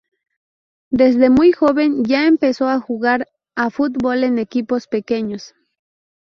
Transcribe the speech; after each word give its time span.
Desde 0.89 1.29
muy 1.29 1.51
joven 1.51 2.03
ya 2.05 2.25
empezó 2.25 2.67
a 2.69 2.79
jugar 2.79 3.27
a 3.53 3.69
fútbol 3.69 4.23
en 4.23 4.39
equipos 4.39 4.87
pequeños. 4.87 5.53